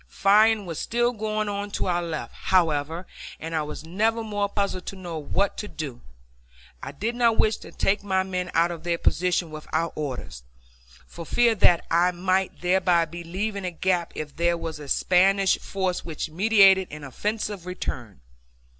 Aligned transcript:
Firing 0.07 0.65
was 0.65 0.79
still 0.79 1.11
going 1.13 1.47
on 1.47 1.69
to 1.69 1.85
our 1.85 2.01
left, 2.01 2.33
however, 2.33 3.05
and 3.39 3.53
I 3.55 3.61
was 3.61 3.83
never 3.85 4.23
more 4.23 4.49
puzzled 4.49 4.87
to 4.87 4.95
know 4.95 5.19
what 5.19 5.57
to 5.57 5.67
do. 5.67 6.01
I 6.81 6.91
did 6.91 7.13
not 7.13 7.37
wish 7.37 7.57
to 7.57 7.71
take 7.71 8.01
my 8.03 8.23
men 8.23 8.49
out 8.55 8.71
of 8.71 8.81
their 8.83 8.97
position 8.97 9.51
without 9.51 9.93
orders, 9.93 10.41
for 11.05 11.23
fear 11.23 11.53
that 11.53 11.85
I 11.91 12.09
might 12.09 12.61
thereby 12.61 13.05
be 13.05 13.23
leaving 13.23 13.63
a 13.63 13.69
gap 13.69 14.11
if 14.15 14.35
there 14.35 14.57
was 14.57 14.79
a 14.79 14.87
Spanish 14.87 15.59
force 15.59 16.03
which 16.03 16.31
meditated 16.31 16.87
an 16.89 17.03
offensive 17.03 17.67
return. 17.67 18.21